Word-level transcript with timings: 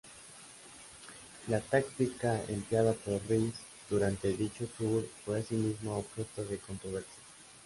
La 1.47 1.59
táctica 1.61 2.41
empleada 2.47 2.93
por 2.93 3.21
Riis 3.29 3.53
durante 3.87 4.29
dicho 4.35 4.65
Tour 4.75 5.07
fue 5.23 5.41
asimismo 5.41 5.95
objeto 5.95 6.43
de 6.43 6.57
controversia. 6.57 7.21